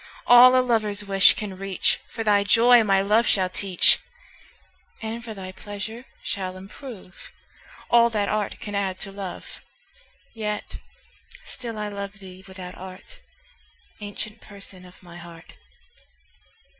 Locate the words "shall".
3.27-3.49, 6.23-6.57